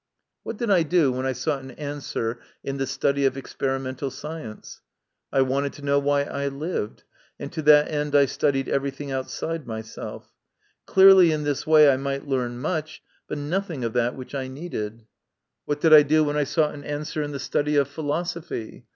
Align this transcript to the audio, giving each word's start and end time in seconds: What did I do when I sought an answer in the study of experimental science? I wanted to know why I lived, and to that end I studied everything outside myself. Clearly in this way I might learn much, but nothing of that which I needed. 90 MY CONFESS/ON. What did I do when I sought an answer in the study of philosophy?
What 0.41 0.57
did 0.57 0.71
I 0.71 0.81
do 0.81 1.11
when 1.11 1.27
I 1.27 1.33
sought 1.33 1.61
an 1.61 1.69
answer 1.73 2.39
in 2.63 2.77
the 2.77 2.87
study 2.87 3.23
of 3.25 3.37
experimental 3.37 4.09
science? 4.09 4.81
I 5.31 5.43
wanted 5.43 5.73
to 5.73 5.83
know 5.85 5.99
why 5.99 6.23
I 6.23 6.47
lived, 6.47 7.03
and 7.39 7.51
to 7.53 7.61
that 7.61 7.87
end 7.87 8.15
I 8.15 8.25
studied 8.25 8.67
everything 8.67 9.11
outside 9.11 9.67
myself. 9.67 10.33
Clearly 10.87 11.31
in 11.31 11.43
this 11.43 11.67
way 11.67 11.87
I 11.87 11.97
might 11.97 12.27
learn 12.27 12.57
much, 12.57 13.03
but 13.27 13.37
nothing 13.37 13.83
of 13.83 13.93
that 13.93 14.15
which 14.15 14.33
I 14.33 14.47
needed. 14.47 14.93
90 14.93 14.95
MY 14.95 14.95
CONFESS/ON. 14.95 15.07
What 15.65 15.81
did 15.81 15.93
I 15.93 16.01
do 16.01 16.23
when 16.23 16.35
I 16.35 16.45
sought 16.45 16.73
an 16.73 16.83
answer 16.83 17.21
in 17.21 17.29
the 17.31 17.37
study 17.39 17.75
of 17.75 17.87
philosophy? 17.87 18.87